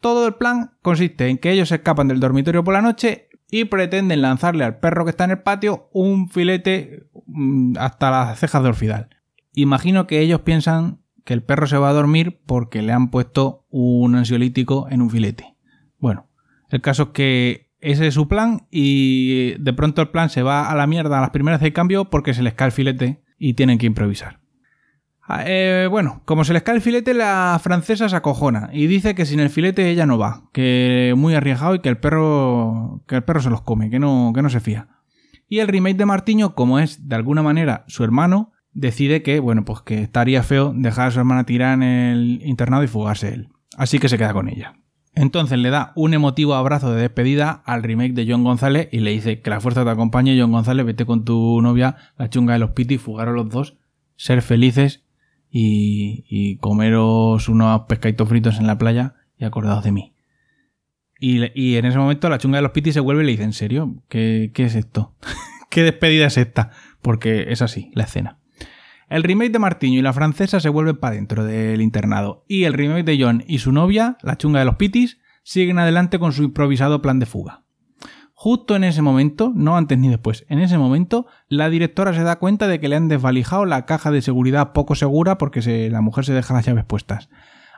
todo 0.00 0.26
el 0.26 0.34
plan 0.34 0.72
consiste 0.82 1.28
en 1.28 1.38
que 1.38 1.52
ellos 1.52 1.70
escapan 1.70 2.08
del 2.08 2.18
dormitorio 2.18 2.64
por 2.64 2.74
la 2.74 2.82
noche 2.82 3.28
y 3.50 3.66
pretenden 3.66 4.22
lanzarle 4.22 4.64
al 4.64 4.78
perro 4.78 5.04
que 5.04 5.10
está 5.10 5.24
en 5.24 5.30
el 5.30 5.42
patio 5.42 5.88
un 5.92 6.28
filete 6.28 7.08
mm, 7.26 7.76
hasta 7.78 8.10
las 8.10 8.38
cejas 8.40 8.62
de 8.62 8.68
orfidal. 8.70 9.08
Imagino 9.54 10.06
que 10.06 10.20
ellos 10.20 10.40
piensan 10.40 11.00
que 11.24 11.32
el 11.32 11.42
perro 11.42 11.66
se 11.66 11.78
va 11.78 11.88
a 11.88 11.94
dormir 11.94 12.40
porque 12.44 12.82
le 12.82 12.92
han 12.92 13.10
puesto 13.10 13.66
un 13.70 14.14
ansiolítico 14.14 14.88
en 14.90 15.00
un 15.00 15.10
filete. 15.10 15.56
Bueno, 15.98 16.28
el 16.70 16.80
caso 16.80 17.04
es 17.04 17.08
que 17.10 17.72
ese 17.80 18.06
es 18.06 18.14
su 18.14 18.28
plan 18.28 18.66
y 18.70 19.52
de 19.58 19.72
pronto 19.72 20.02
el 20.02 20.08
plan 20.08 20.30
se 20.30 20.42
va 20.42 20.70
a 20.70 20.74
la 20.74 20.86
mierda 20.86 21.18
a 21.18 21.20
las 21.20 21.30
primeras 21.30 21.60
de 21.60 21.72
cambio 21.72 22.10
porque 22.10 22.34
se 22.34 22.42
les 22.42 22.54
cae 22.54 22.66
el 22.66 22.72
filete 22.72 23.22
y 23.38 23.54
tienen 23.54 23.78
que 23.78 23.86
improvisar. 23.86 24.40
Ah, 25.26 25.44
eh, 25.46 25.86
bueno, 25.90 26.22
como 26.24 26.44
se 26.44 26.52
les 26.52 26.62
cae 26.62 26.74
el 26.74 26.82
filete, 26.82 27.14
la 27.14 27.58
francesa 27.62 28.08
se 28.08 28.16
acojona 28.16 28.70
y 28.72 28.86
dice 28.86 29.14
que 29.14 29.24
sin 29.24 29.40
el 29.40 29.48
filete 29.48 29.88
ella 29.88 30.04
no 30.04 30.18
va, 30.18 30.50
que 30.52 31.14
muy 31.16 31.34
arriesgado 31.34 31.74
y 31.74 31.80
que 31.80 31.88
el 31.88 31.98
perro, 31.98 33.02
que 33.06 33.16
el 33.16 33.24
perro 33.24 33.40
se 33.40 33.50
los 33.50 33.62
come, 33.62 33.88
que 33.88 33.98
no, 33.98 34.32
que 34.34 34.42
no 34.42 34.50
se 34.50 34.60
fía. 34.60 34.88
Y 35.48 35.60
el 35.60 35.68
remake 35.68 35.96
de 35.96 36.06
Martiño, 36.06 36.54
como 36.54 36.78
es 36.78 37.08
de 37.08 37.16
alguna 37.16 37.42
manera 37.42 37.84
su 37.86 38.02
hermano, 38.02 38.53
decide 38.74 39.22
que, 39.22 39.40
bueno, 39.40 39.64
pues 39.64 39.80
que 39.80 40.02
estaría 40.02 40.42
feo 40.42 40.72
dejar 40.76 41.08
a 41.08 41.10
su 41.10 41.20
hermana 41.20 41.44
tirada 41.46 41.74
en 41.74 41.82
el 41.82 42.40
internado 42.44 42.82
y 42.82 42.88
fugarse 42.88 43.32
él. 43.32 43.48
Así 43.76 43.98
que 43.98 44.08
se 44.08 44.18
queda 44.18 44.32
con 44.32 44.48
ella. 44.48 44.74
Entonces 45.14 45.58
le 45.58 45.70
da 45.70 45.92
un 45.94 46.12
emotivo 46.12 46.54
abrazo 46.54 46.92
de 46.92 47.00
despedida 47.00 47.62
al 47.64 47.84
remake 47.84 48.14
de 48.14 48.26
John 48.28 48.42
González 48.42 48.88
y 48.90 48.98
le 48.98 49.12
dice 49.12 49.40
que 49.40 49.50
la 49.50 49.60
fuerza 49.60 49.84
te 49.84 49.90
acompañe, 49.90 50.38
John 50.38 50.50
González, 50.50 50.84
vete 50.84 51.06
con 51.06 51.24
tu 51.24 51.60
novia, 51.62 51.96
la 52.18 52.28
chunga 52.28 52.54
de 52.54 52.58
los 52.58 52.70
pitis, 52.70 53.00
fugaros 53.00 53.34
los 53.34 53.48
dos, 53.48 53.76
ser 54.16 54.42
felices 54.42 55.04
y, 55.50 56.56
comeros 56.56 57.48
unos 57.48 57.82
pescaditos 57.82 58.28
fritos 58.28 58.58
en 58.58 58.66
la 58.66 58.76
playa 58.76 59.14
y 59.38 59.44
acordados 59.44 59.84
de 59.84 59.92
mí. 59.92 60.14
Y, 61.20 61.76
en 61.76 61.84
ese 61.84 61.96
momento 61.96 62.28
la 62.28 62.38
chunga 62.38 62.58
de 62.58 62.62
los 62.62 62.72
pitis 62.72 62.94
se 62.94 63.00
vuelve 63.00 63.22
y 63.22 63.26
le 63.26 63.32
dice, 63.32 63.44
¿en 63.44 63.52
serio? 63.52 64.02
¿Qué, 64.08 64.50
qué 64.52 64.64
es 64.64 64.74
esto? 64.74 65.14
¿Qué 65.70 65.84
despedida 65.84 66.26
es 66.26 66.38
esta? 66.38 66.70
Porque 67.02 67.52
es 67.52 67.62
así, 67.62 67.92
la 67.94 68.02
escena. 68.02 68.38
El 69.08 69.22
remake 69.22 69.52
de 69.52 69.58
Martiño 69.58 69.98
y 69.98 70.02
la 70.02 70.12
francesa 70.12 70.60
se 70.60 70.68
vuelven 70.68 70.96
para 70.96 71.14
dentro 71.14 71.44
del 71.44 71.82
internado, 71.82 72.44
y 72.48 72.64
el 72.64 72.72
remake 72.72 73.04
de 73.04 73.22
John 73.22 73.44
y 73.46 73.58
su 73.58 73.72
novia, 73.72 74.16
la 74.22 74.36
chunga 74.36 74.60
de 74.60 74.64
los 74.64 74.76
pitis, 74.76 75.18
siguen 75.42 75.78
adelante 75.78 76.18
con 76.18 76.32
su 76.32 76.42
improvisado 76.42 77.02
plan 77.02 77.18
de 77.18 77.26
fuga. 77.26 77.64
Justo 78.32 78.74
en 78.76 78.84
ese 78.84 79.00
momento, 79.00 79.52
no 79.54 79.76
antes 79.76 79.96
ni 79.98 80.08
después, 80.08 80.44
en 80.48 80.58
ese 80.58 80.76
momento, 80.76 81.26
la 81.48 81.70
directora 81.70 82.12
se 82.12 82.24
da 82.24 82.38
cuenta 82.38 82.66
de 82.66 82.80
que 82.80 82.88
le 82.88 82.96
han 82.96 83.08
desvalijado 83.08 83.64
la 83.64 83.86
caja 83.86 84.10
de 84.10 84.22
seguridad 84.22 84.72
poco 84.72 84.94
segura 84.94 85.38
porque 85.38 85.88
la 85.90 86.00
mujer 86.00 86.24
se 86.24 86.32
deja 86.32 86.52
las 86.52 86.66
llaves 86.66 86.84
puestas. 86.84 87.28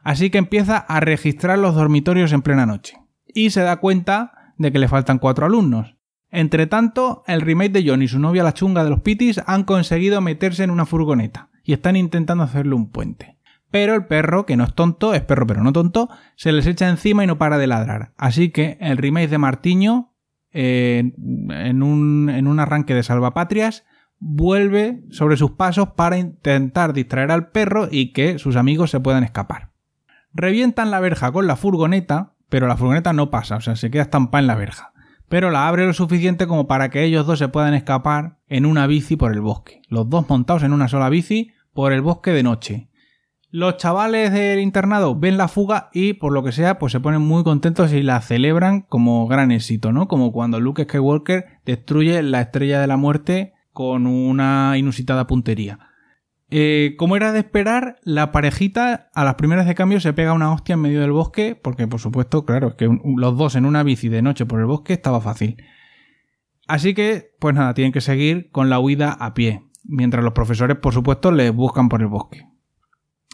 Así 0.02 0.30
que 0.30 0.38
empieza 0.38 0.78
a 0.78 1.00
registrar 1.00 1.58
los 1.58 1.74
dormitorios 1.74 2.32
en 2.32 2.42
plena 2.42 2.64
noche. 2.64 2.96
Y 3.26 3.50
se 3.50 3.60
da 3.60 3.76
cuenta 3.76 4.54
de 4.56 4.72
que 4.72 4.78
le 4.78 4.88
faltan 4.88 5.18
cuatro 5.18 5.46
alumnos. 5.46 5.95
Entre 6.36 6.66
tanto, 6.66 7.24
el 7.26 7.40
remake 7.40 7.72
de 7.72 7.88
John 7.88 8.02
y 8.02 8.08
su 8.08 8.18
novia 8.18 8.44
la 8.44 8.52
chunga 8.52 8.84
de 8.84 8.90
los 8.90 9.00
Pitis 9.00 9.40
han 9.46 9.64
conseguido 9.64 10.20
meterse 10.20 10.64
en 10.64 10.70
una 10.70 10.84
furgoneta 10.84 11.48
y 11.64 11.72
están 11.72 11.96
intentando 11.96 12.44
hacerle 12.44 12.74
un 12.74 12.90
puente. 12.90 13.38
Pero 13.70 13.94
el 13.94 14.04
perro, 14.04 14.44
que 14.44 14.54
no 14.58 14.64
es 14.64 14.74
tonto, 14.74 15.14
es 15.14 15.22
perro 15.22 15.46
pero 15.46 15.64
no 15.64 15.72
tonto, 15.72 16.10
se 16.34 16.52
les 16.52 16.66
echa 16.66 16.90
encima 16.90 17.24
y 17.24 17.26
no 17.26 17.38
para 17.38 17.56
de 17.56 17.66
ladrar. 17.66 18.12
Así 18.18 18.50
que 18.50 18.76
el 18.82 18.98
remake 18.98 19.30
de 19.30 19.38
Martiño, 19.38 20.12
eh, 20.52 21.14
en, 21.16 21.82
un, 21.82 22.28
en 22.28 22.48
un 22.48 22.60
arranque 22.60 22.92
de 22.92 23.02
salvapatrias, 23.02 23.86
vuelve 24.18 25.04
sobre 25.08 25.38
sus 25.38 25.52
pasos 25.52 25.92
para 25.96 26.18
intentar 26.18 26.92
distraer 26.92 27.30
al 27.30 27.48
perro 27.48 27.88
y 27.90 28.12
que 28.12 28.38
sus 28.38 28.56
amigos 28.56 28.90
se 28.90 29.00
puedan 29.00 29.24
escapar. 29.24 29.70
Revientan 30.34 30.90
la 30.90 31.00
verja 31.00 31.32
con 31.32 31.46
la 31.46 31.56
furgoneta, 31.56 32.34
pero 32.50 32.66
la 32.66 32.76
furgoneta 32.76 33.14
no 33.14 33.30
pasa, 33.30 33.56
o 33.56 33.60
sea, 33.62 33.74
se 33.74 33.90
queda 33.90 34.02
estampada 34.02 34.40
en 34.40 34.48
la 34.48 34.54
verja 34.54 34.92
pero 35.28 35.50
la 35.50 35.68
abre 35.68 35.86
lo 35.86 35.92
suficiente 35.92 36.46
como 36.46 36.66
para 36.66 36.90
que 36.90 37.04
ellos 37.04 37.26
dos 37.26 37.38
se 37.38 37.48
puedan 37.48 37.74
escapar 37.74 38.38
en 38.48 38.66
una 38.66 38.86
bici 38.86 39.16
por 39.16 39.32
el 39.32 39.40
bosque. 39.40 39.82
Los 39.88 40.08
dos 40.08 40.28
montados 40.28 40.62
en 40.62 40.72
una 40.72 40.88
sola 40.88 41.08
bici 41.08 41.52
por 41.72 41.92
el 41.92 42.00
bosque 42.00 42.32
de 42.32 42.42
noche. 42.42 42.88
Los 43.50 43.76
chavales 43.76 44.32
del 44.32 44.60
internado 44.60 45.18
ven 45.18 45.38
la 45.38 45.48
fuga 45.48 45.88
y, 45.92 46.14
por 46.14 46.32
lo 46.32 46.42
que 46.42 46.52
sea, 46.52 46.78
pues 46.78 46.92
se 46.92 47.00
ponen 47.00 47.22
muy 47.22 47.44
contentos 47.44 47.92
y 47.92 48.02
la 48.02 48.20
celebran 48.20 48.82
como 48.82 49.26
gran 49.28 49.50
éxito, 49.50 49.92
¿no? 49.92 50.08
Como 50.08 50.32
cuando 50.32 50.60
Luke 50.60 50.84
Skywalker 50.84 51.60
destruye 51.64 52.22
la 52.22 52.40
estrella 52.40 52.80
de 52.80 52.86
la 52.86 52.96
muerte 52.96 53.54
con 53.72 54.06
una 54.06 54.76
inusitada 54.76 55.26
puntería. 55.26 55.78
Eh, 56.48 56.94
como 56.96 57.16
era 57.16 57.32
de 57.32 57.40
esperar, 57.40 57.96
la 58.02 58.30
parejita 58.30 59.10
a 59.12 59.24
las 59.24 59.34
primeras 59.34 59.66
de 59.66 59.74
cambio 59.74 59.98
se 59.98 60.12
pega 60.12 60.32
una 60.32 60.52
hostia 60.52 60.74
en 60.74 60.80
medio 60.80 61.00
del 61.00 61.12
bosque, 61.12 61.56
porque 61.60 61.88
por 61.88 62.00
supuesto, 62.00 62.44
claro, 62.44 62.68
es 62.68 62.74
que 62.74 62.88
los 63.16 63.36
dos 63.36 63.56
en 63.56 63.66
una 63.66 63.82
bici 63.82 64.08
de 64.08 64.22
noche 64.22 64.46
por 64.46 64.60
el 64.60 64.66
bosque 64.66 64.92
estaba 64.92 65.20
fácil. 65.20 65.56
Así 66.68 66.94
que, 66.94 67.34
pues 67.40 67.54
nada, 67.54 67.74
tienen 67.74 67.92
que 67.92 68.00
seguir 68.00 68.50
con 68.50 68.70
la 68.70 68.78
huida 68.78 69.12
a 69.12 69.34
pie, 69.34 69.64
mientras 69.84 70.22
los 70.22 70.32
profesores, 70.32 70.76
por 70.76 70.92
supuesto, 70.92 71.32
les 71.32 71.52
buscan 71.52 71.88
por 71.88 72.00
el 72.00 72.08
bosque. 72.08 72.46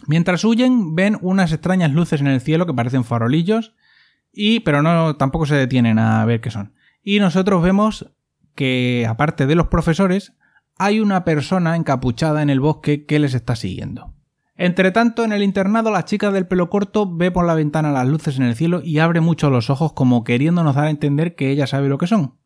Mientras 0.06 0.44
huyen, 0.44 0.94
ven 0.94 1.16
unas 1.20 1.52
extrañas 1.52 1.92
luces 1.92 2.20
en 2.20 2.26
el 2.26 2.40
cielo 2.40 2.66
que 2.66 2.74
parecen 2.74 3.04
farolillos, 3.04 3.74
y 4.32 4.60
pero 4.60 4.82
no 4.82 5.16
tampoco 5.16 5.46
se 5.46 5.54
detienen 5.54 5.98
a 5.98 6.24
ver 6.24 6.40
qué 6.40 6.50
son. 6.50 6.74
Y 7.02 7.20
nosotros 7.20 7.62
vemos 7.62 8.10
que, 8.54 9.06
aparte 9.08 9.46
de 9.46 9.54
los 9.54 9.68
profesores, 9.68 10.34
hay 10.78 11.00
una 11.00 11.24
persona 11.24 11.76
encapuchada 11.76 12.42
en 12.42 12.50
el 12.50 12.60
bosque 12.60 13.06
que 13.06 13.18
les 13.18 13.34
está 13.34 13.56
siguiendo. 13.56 14.14
Entretanto, 14.56 15.24
en 15.24 15.32
el 15.32 15.42
internado, 15.42 15.90
la 15.90 16.04
chica 16.04 16.30
del 16.30 16.46
pelo 16.46 16.70
corto 16.70 17.10
ve 17.10 17.30
por 17.30 17.46
la 17.46 17.54
ventana 17.54 17.90
las 17.90 18.06
luces 18.06 18.36
en 18.36 18.44
el 18.44 18.54
cielo 18.54 18.80
y 18.84 18.98
abre 18.98 19.20
mucho 19.20 19.50
los 19.50 19.70
ojos 19.70 19.92
como 19.92 20.24
queriéndonos 20.24 20.74
dar 20.74 20.86
a 20.86 20.90
entender 20.90 21.34
que 21.34 21.50
ella 21.50 21.66
sabe 21.66 21.88
lo 21.88 21.98
que 21.98 22.06
son. 22.06 22.36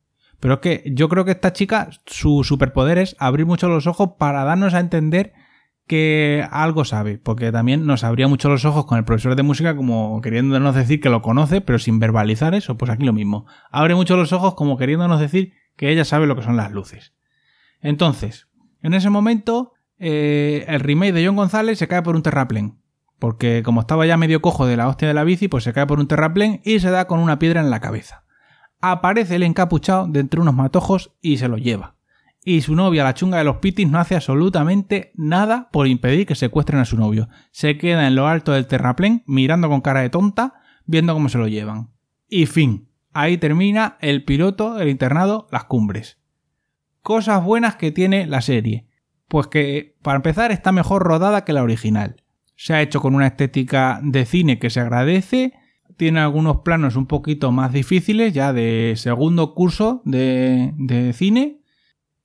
Pero 0.40 0.54
es 0.54 0.60
que 0.60 0.84
yo 0.94 1.08
creo 1.08 1.24
que 1.24 1.32
esta 1.32 1.52
chica, 1.52 1.90
su 2.06 2.44
superpoder 2.44 2.98
es 2.98 3.16
abrir 3.18 3.46
mucho 3.46 3.68
los 3.68 3.86
ojos 3.86 4.12
para 4.18 4.44
darnos 4.44 4.74
a 4.74 4.80
entender 4.80 5.32
que 5.86 6.46
algo 6.50 6.84
sabe, 6.84 7.18
porque 7.18 7.52
también 7.52 7.86
nos 7.86 8.02
abría 8.04 8.28
mucho 8.28 8.48
los 8.48 8.64
ojos 8.64 8.86
con 8.86 8.98
el 8.98 9.04
profesor 9.04 9.36
de 9.36 9.42
música 9.42 9.76
como 9.76 10.20
queriéndonos 10.20 10.74
decir 10.74 11.00
que 11.00 11.10
lo 11.10 11.22
conoce, 11.22 11.60
pero 11.60 11.78
sin 11.78 11.98
verbalizar 11.98 12.54
eso, 12.54 12.76
pues 12.76 12.90
aquí 12.90 13.04
lo 13.04 13.12
mismo. 13.12 13.46
Abre 13.70 13.94
mucho 13.94 14.16
los 14.16 14.32
ojos 14.32 14.54
como 14.54 14.76
queriéndonos 14.76 15.20
decir 15.20 15.52
que 15.76 15.90
ella 15.90 16.04
sabe 16.04 16.26
lo 16.26 16.34
que 16.34 16.42
son 16.42 16.56
las 16.56 16.72
luces. 16.72 17.15
Entonces, 17.86 18.48
en 18.82 18.94
ese 18.94 19.10
momento, 19.10 19.72
eh, 20.00 20.64
el 20.66 20.80
remake 20.80 21.12
de 21.12 21.24
John 21.24 21.36
González 21.36 21.78
se 21.78 21.86
cae 21.86 22.02
por 22.02 22.16
un 22.16 22.22
terraplén. 22.24 22.80
Porque 23.20 23.62
como 23.64 23.80
estaba 23.80 24.04
ya 24.06 24.16
medio 24.16 24.42
cojo 24.42 24.66
de 24.66 24.76
la 24.76 24.88
hostia 24.88 25.06
de 25.06 25.14
la 25.14 25.22
bici, 25.22 25.46
pues 25.46 25.62
se 25.62 25.72
cae 25.72 25.86
por 25.86 26.00
un 26.00 26.08
terraplén 26.08 26.60
y 26.64 26.80
se 26.80 26.90
da 26.90 27.06
con 27.06 27.20
una 27.20 27.38
piedra 27.38 27.60
en 27.60 27.70
la 27.70 27.78
cabeza. 27.78 28.24
Aparece 28.80 29.36
el 29.36 29.44
encapuchado 29.44 30.08
de 30.08 30.18
entre 30.18 30.40
unos 30.40 30.52
matojos 30.52 31.12
y 31.20 31.36
se 31.36 31.46
lo 31.46 31.58
lleva. 31.58 31.94
Y 32.44 32.62
su 32.62 32.74
novia, 32.74 33.04
la 33.04 33.14
chunga 33.14 33.38
de 33.38 33.44
los 33.44 33.58
pitis, 33.58 33.88
no 33.88 34.00
hace 34.00 34.16
absolutamente 34.16 35.12
nada 35.14 35.68
por 35.70 35.86
impedir 35.86 36.26
que 36.26 36.34
secuestren 36.34 36.80
a 36.80 36.86
su 36.86 36.96
novio. 36.96 37.28
Se 37.52 37.78
queda 37.78 38.08
en 38.08 38.16
lo 38.16 38.26
alto 38.26 38.50
del 38.50 38.66
terraplén, 38.66 39.22
mirando 39.26 39.68
con 39.68 39.80
cara 39.80 40.00
de 40.00 40.10
tonta, 40.10 40.54
viendo 40.86 41.14
cómo 41.14 41.28
se 41.28 41.38
lo 41.38 41.46
llevan. 41.46 41.90
Y 42.28 42.46
fin. 42.46 42.90
Ahí 43.12 43.38
termina 43.38 43.96
el 44.00 44.24
piloto 44.24 44.74
del 44.74 44.88
internado 44.88 45.46
Las 45.52 45.64
Cumbres 45.64 46.18
cosas 47.06 47.44
buenas 47.44 47.76
que 47.76 47.92
tiene 47.92 48.26
la 48.26 48.40
serie. 48.40 48.88
Pues 49.28 49.46
que, 49.46 49.94
para 50.02 50.16
empezar, 50.16 50.50
está 50.50 50.72
mejor 50.72 51.04
rodada 51.04 51.44
que 51.44 51.52
la 51.52 51.62
original. 51.62 52.16
Se 52.56 52.74
ha 52.74 52.82
hecho 52.82 53.00
con 53.00 53.14
una 53.14 53.28
estética 53.28 54.00
de 54.02 54.24
cine 54.24 54.58
que 54.58 54.70
se 54.70 54.80
agradece. 54.80 55.52
Tiene 55.96 56.18
algunos 56.18 56.62
planos 56.62 56.96
un 56.96 57.06
poquito 57.06 57.52
más 57.52 57.72
difíciles, 57.72 58.32
ya 58.32 58.52
de 58.52 58.94
segundo 58.96 59.54
curso 59.54 60.02
de, 60.04 60.72
de 60.78 61.12
cine. 61.12 61.60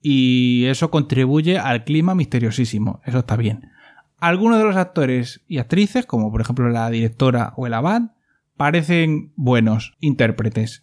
Y 0.01 0.65
eso 0.65 0.89
contribuye 0.89 1.59
al 1.59 1.83
clima 1.83 2.15
misteriosísimo. 2.15 3.01
Eso 3.05 3.19
está 3.19 3.35
bien. 3.35 3.69
Algunos 4.17 4.57
de 4.57 4.63
los 4.63 4.77
actores 4.77 5.43
y 5.47 5.59
actrices, 5.59 6.07
como 6.07 6.31
por 6.31 6.41
ejemplo 6.41 6.67
la 6.69 6.89
directora 6.89 7.53
o 7.55 7.67
el 7.67 7.75
abad, 7.75 8.13
parecen 8.57 9.31
buenos 9.35 9.95
intérpretes. 9.99 10.81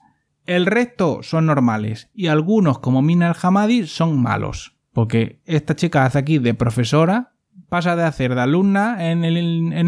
El 0.49 0.64
resto 0.64 1.23
son 1.23 1.45
normales 1.45 2.09
y 2.14 2.28
algunos 2.28 2.78
como 2.78 3.02
Mina 3.02 3.28
Al-Hamadi 3.28 3.87
son 3.87 4.19
malos. 4.19 4.78
Porque 4.95 5.43
esta 5.45 5.76
chica 5.76 6.07
hace 6.07 6.19
aquí 6.19 6.38
de 6.38 6.55
profesora, 6.55 7.35
pasa 7.69 7.97
de 7.97 8.05
hacer 8.05 8.35
de 8.35 8.40
alumna 8.40 9.11
en, 9.11 9.25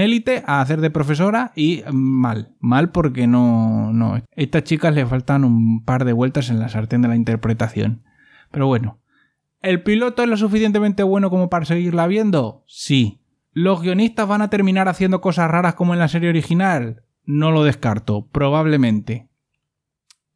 élite 0.00 0.42
a 0.46 0.60
hacer 0.60 0.82
de 0.82 0.90
profesora 0.90 1.52
y 1.56 1.82
mal. 1.90 2.52
Mal 2.60 2.90
porque 2.90 3.26
no, 3.26 3.90
no. 3.94 4.16
A 4.16 4.22
estas 4.32 4.64
chicas 4.64 4.94
le 4.94 5.06
faltan 5.06 5.44
un 5.44 5.82
par 5.82 6.04
de 6.04 6.12
vueltas 6.12 6.50
en 6.50 6.58
la 6.58 6.68
sartén 6.68 7.00
de 7.00 7.08
la 7.08 7.16
interpretación. 7.16 8.02
Pero 8.50 8.66
bueno. 8.66 9.00
¿El 9.62 9.82
piloto 9.82 10.22
es 10.22 10.28
lo 10.28 10.36
suficientemente 10.36 11.02
bueno 11.02 11.30
como 11.30 11.48
para 11.48 11.64
seguirla 11.64 12.06
viendo? 12.06 12.64
Sí. 12.66 13.22
¿Los 13.52 13.80
guionistas 13.80 14.28
van 14.28 14.42
a 14.42 14.50
terminar 14.50 14.88
haciendo 14.88 15.22
cosas 15.22 15.50
raras 15.50 15.74
como 15.74 15.94
en 15.94 16.00
la 16.00 16.08
serie 16.08 16.28
original? 16.28 17.04
No 17.24 17.50
lo 17.50 17.64
descarto, 17.64 18.28
probablemente. 18.30 19.29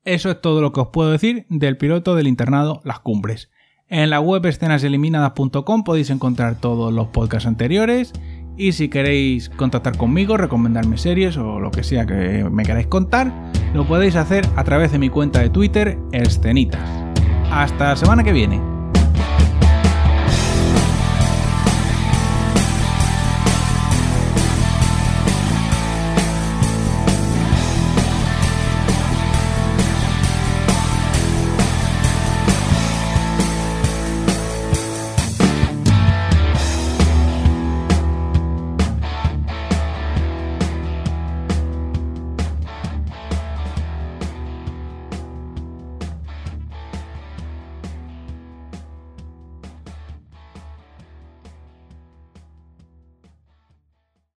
Eso 0.05 0.31
es 0.31 0.41
todo 0.41 0.61
lo 0.61 0.73
que 0.73 0.81
os 0.81 0.89
puedo 0.89 1.11
decir 1.11 1.47
del 1.49 1.79
piloto 1.79 2.15
del 2.15 2.27
internado 2.27 2.81
Las 2.85 3.01
Cumbres. 3.01 3.51
En 3.89 4.11
la 4.11 4.21
web 4.21 4.45
escenaseliminadas.com 4.45 5.85
podéis 5.85 6.11
encontrar 6.11 6.61
todos 6.61 6.93
los 6.93 7.09
podcasts 7.09 7.47
anteriores 7.47 8.13
y 8.57 8.73
si 8.73 8.89
queréis 8.89 9.49
contactar 9.51 9.97
conmigo, 9.97 10.37
recomendarme 10.37 10.99
series 10.99 11.37
o 11.37 11.59
lo 11.59 11.71
que 11.71 11.83
sea 11.83 12.07
que 12.07 12.47
me 12.51 12.65
queráis 12.65 12.87
contar, 12.87 13.33
lo 13.73 13.87
podéis 13.87 14.17
hacer 14.17 14.47
a 14.57 14.65
través 14.65 14.93
de 14.93 14.99
mi 14.99 15.09
cuenta 15.09 15.41
de 15.41 15.51
Twitter, 15.51 15.99
Escenitas. 16.13 16.81
Hasta 17.51 17.97
semana 17.97 18.23
que 18.23 18.33
viene. 18.33 18.74